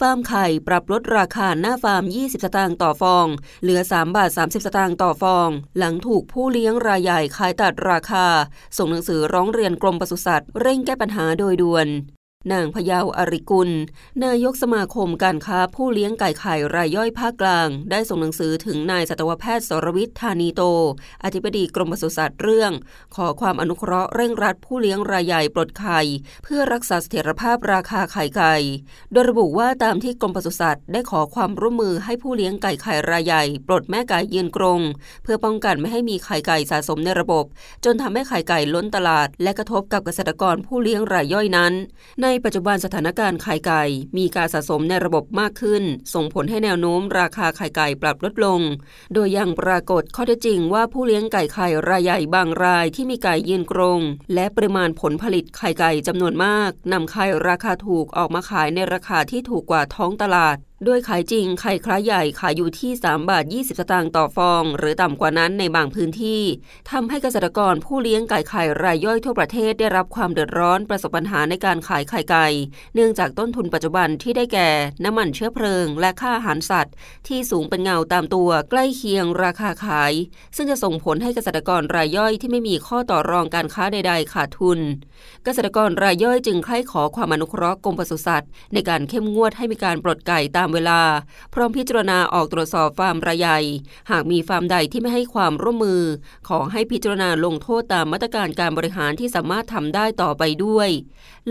[0.00, 3.26] ฟาร์มไข่ปรับลดราคาหน้าฟาร์ม 20 สตางค์ต่อฟอง
[3.62, 5.48] เหลือ 3 บาท 30 สตางค์ต่อฟอง
[5.78, 8.26] หลังถูกผู้เลี้ยงรายใหญ่ขายตัดราคา
[8.78, 11.88] ส่งหนังสือร้องเรียนกรมปศุสัตว์เร่งแก้ปัญหาโดยด่วน
[12.52, 13.70] นางพยาวอริกุล
[14.24, 20.62] นายกสมาคมการค้าผู้เลี้ยงไก่ไข่รายย่อยภาคกลาง ได้ส่งหนังสือถึงนายสัตวแพทย์สรวิทย์ธานีโต
[21.24, 22.72] อธิบดีกรมปศุสัตว์เรื่อง
[23.16, 26.00] ขอความอนุเคราะห์เร่งรัดผู้เลี้ยงรายใหญ่ปลดไข่
[26.44, 28.54] เพื่อรักษาเสถียรภาพราคาไข่ไก่
[29.12, 34.80] โดยระบุว่าตามที่กรมปศุสัตว์ได้ขอความร่วมมือให้ผู้เลี้ยงไก่ไข่รายใหญ่ปลดแม่ไก่ยืนกรง
[35.22, 37.44] เพื่อป้องกันไม่ให้มีไข่ไก่สะสมในระบบ
[37.84, 41.72] จนทำให้ไข่ไก่ล้นตลาด และกระทบกับเกษตรกรผู้เลี้ยงรายย่อยนั้น
[42.22, 43.82] ในปัจจุบันสถานการณ์ไข่ไก่
[44.18, 45.82] มีการสะสมในระบบมากขึ้น
[46.14, 48.60] ส่งผลให้แนวโน้มราคาไข่ไก่ปรับลดลง
[49.14, 54.00] โดยยังปรากฏข้อเท็จจริงว่าผู้เลี้ยงไก่ไข่รายใหญ่บางรายที่มีไก่ยืนกรง
[54.34, 66.42] และปริมาณผลผลิตไข่ไก่จำนวนมากนำไข่ราคาถูกออกมาขายในราคาที่ถูกกว่าท้องตลาด โดยขายจริงไข่คล้าใหญ่ขายอยู่ที่ 3 บาท 20 สตางค์ต่อฟอง หรือต่ำกว่านั้นในบางพื้นที่
[66.90, 72.46] ทำให้เกษตรกรผู้เลี้ยงไก่ไข่รายย่อยทั่วประเทศได้รับความเดือดร้อนประสบปัญหาในการขายไข่ไก่
[72.94, 74.68] เนื่องจากต้นทุนปัจจุบันที่ได้แก่
[75.04, 76.94] น้ำมันเชื้อเพลิง และค่าอาหารสัตว์
[77.28, 80.12] ที่สูงเป็นเงาตามตัวใกล้เคียงราคาขาย
[80.56, 84.78] ซึ่งจะส่งผลให้เกษตรกรรายย่อยที่ไม่มีข้อต่อรองการค้าใด ๆ ขาดทุน
[85.44, 91.00] เกษตรกรรายย่อยจึงใคร่ขอความอนุเคราะห์กรมปศุสัตว์ในการเข้มงวดให้มีการปลดไก่ตามเวลา
[91.54, 93.58] พร้อมพิจารณาออกตรวจสอบฟาร์มรายใหญ่
[94.10, 96.02] หากมีฟาร์มใดที่ไม่ให้ความร่วมมือ
[96.48, 100.88] ขอให้พิจารณาลงโทษตามมาตรการการบริหารที่สามารถทำได้ต่อไปด้วย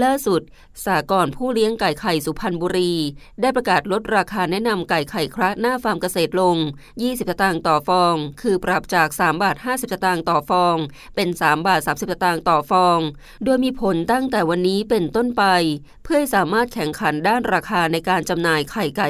[0.03, 0.41] ล่าสุด
[0.85, 2.93] สากลผู้เลี้ยงไก่ไข่สุพรรณบุรี
[3.41, 6.57] ได้ประกาศลดราคาแนะนำไก่ไข่คระหน้าฟาร์มเกษตรลง
[6.93, 10.77] 20สตางค์ต่อฟอง คือปรับจาก 3 บาท 50สตางค์ต่อฟอง
[11.15, 12.99] เป็น 3 บาท 30สตางค์ต่อฟอง
[13.43, 15.43] โดยมีผลตั้งแต่วันนี้เป็นต้นไป
[16.03, 19.09] เพื่อให้สามารถแข่งขันด้านราคาในการจำหน่ายไข่ไก่